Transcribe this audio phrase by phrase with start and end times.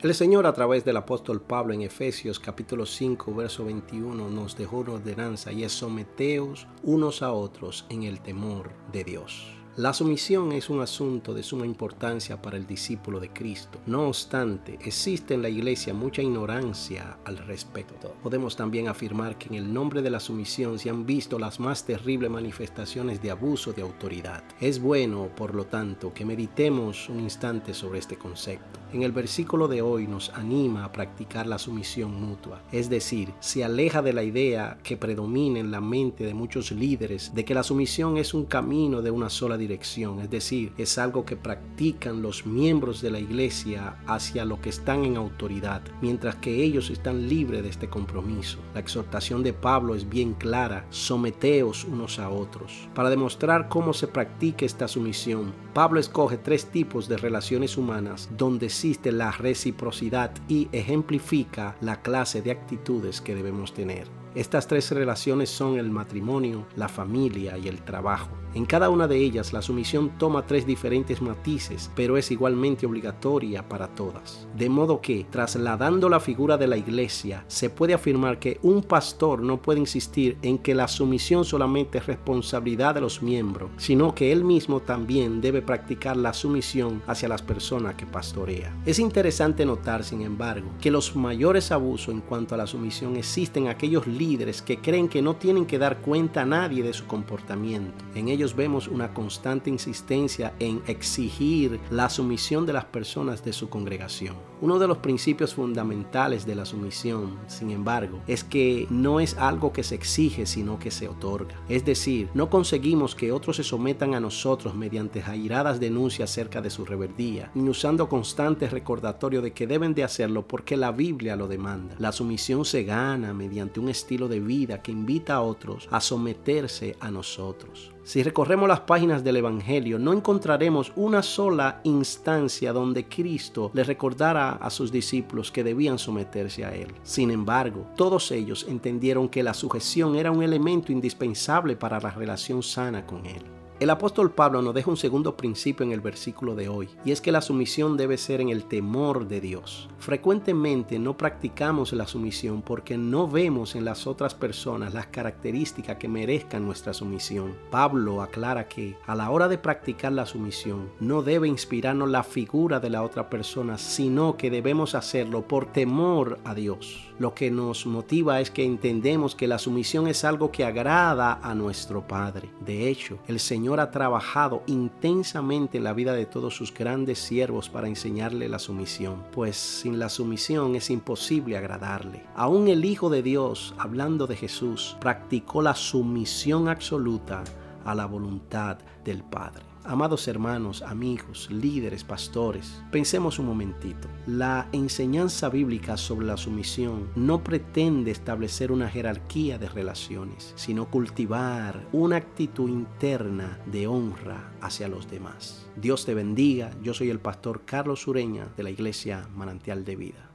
[0.00, 4.78] El Señor a través del apóstol Pablo en Efesios capítulo 5 verso 21 nos dejó
[4.78, 9.57] una ordenanza y es someteos unos a otros en el temor de Dios.
[9.78, 13.78] La sumisión es un asunto de suma importancia para el discípulo de Cristo.
[13.86, 18.12] No obstante, existe en la iglesia mucha ignorancia al respecto.
[18.20, 21.84] Podemos también afirmar que en el nombre de la sumisión se han visto las más
[21.86, 24.42] terribles manifestaciones de abuso de autoridad.
[24.60, 28.80] Es bueno, por lo tanto, que meditemos un instante sobre este concepto.
[28.92, 33.62] En el versículo de hoy nos anima a practicar la sumisión mutua, es decir, se
[33.62, 37.62] aleja de la idea que predomina en la mente de muchos líderes de que la
[37.62, 42.46] sumisión es un camino de una sola dirección es decir, es algo que practican los
[42.46, 47.62] miembros de la iglesia hacia lo que están en autoridad, mientras que ellos están libres
[47.62, 48.58] de este compromiso.
[48.74, 52.88] La exhortación de Pablo es bien clara, someteos unos a otros.
[52.94, 58.66] Para demostrar cómo se practica esta sumisión, Pablo escoge tres tipos de relaciones humanas donde
[58.66, 64.08] existe la reciprocidad y ejemplifica la clase de actitudes que debemos tener.
[64.38, 68.30] Estas tres relaciones son el matrimonio, la familia y el trabajo.
[68.54, 73.68] En cada una de ellas la sumisión toma tres diferentes matices, pero es igualmente obligatoria
[73.68, 74.46] para todas.
[74.56, 79.42] De modo que, trasladando la figura de la iglesia, se puede afirmar que un pastor
[79.42, 84.30] no puede insistir en que la sumisión solamente es responsabilidad de los miembros, sino que
[84.30, 88.72] él mismo también debe practicar la sumisión hacia las personas que pastorea.
[88.86, 93.64] Es interesante notar, sin embargo, que los mayores abusos en cuanto a la sumisión existen
[93.64, 97.06] en aquellos líderes que creen que no tienen que dar cuenta a nadie de su
[97.06, 98.04] comportamiento.
[98.14, 103.70] En ellos vemos una constante insistencia en exigir la sumisión de las personas de su
[103.70, 104.36] congregación.
[104.60, 109.72] Uno de los principios fundamentales de la sumisión, sin embargo, es que no es algo
[109.72, 111.54] que se exige, sino que se otorga.
[111.68, 116.70] Es decir, no conseguimos que otros se sometan a nosotros mediante airadas denuncias acerca de
[116.70, 121.46] su rebeldía, ni usando constantes recordatorios de que deben de hacerlo porque la Biblia lo
[121.46, 121.94] demanda.
[121.98, 126.96] La sumisión se gana mediante un estilo de vida que invita a otros a someterse
[127.00, 127.92] a nosotros.
[128.08, 134.52] Si recorremos las páginas del Evangelio, no encontraremos una sola instancia donde Cristo le recordara
[134.52, 136.94] a sus discípulos que debían someterse a Él.
[137.02, 142.62] Sin embargo, todos ellos entendieron que la sujeción era un elemento indispensable para la relación
[142.62, 143.57] sana con Él.
[143.80, 147.20] El apóstol Pablo nos deja un segundo principio en el versículo de hoy, y es
[147.20, 149.88] que la sumisión debe ser en el temor de Dios.
[150.00, 156.08] Frecuentemente no practicamos la sumisión porque no vemos en las otras personas las características que
[156.08, 157.54] merezcan nuestra sumisión.
[157.70, 162.80] Pablo aclara que a la hora de practicar la sumisión no debe inspirarnos la figura
[162.80, 167.12] de la otra persona, sino que debemos hacerlo por temor a Dios.
[167.20, 171.54] Lo que nos motiva es que entendemos que la sumisión es algo que agrada a
[171.54, 172.50] nuestro Padre.
[172.64, 177.68] De hecho, el Señor ha trabajado intensamente en la vida de todos sus grandes siervos
[177.68, 182.24] para enseñarle la sumisión, pues sin la sumisión es imposible agradarle.
[182.34, 187.44] Aún el Hijo de Dios, hablando de Jesús, practicó la sumisión absoluta
[187.84, 189.64] a la voluntad del Padre.
[189.88, 194.06] Amados hermanos, amigos, líderes, pastores, pensemos un momentito.
[194.26, 201.88] La enseñanza bíblica sobre la sumisión no pretende establecer una jerarquía de relaciones, sino cultivar
[201.90, 205.66] una actitud interna de honra hacia los demás.
[205.76, 206.70] Dios te bendiga.
[206.82, 210.27] Yo soy el pastor Carlos Sureña de la iglesia Manantial de Vida.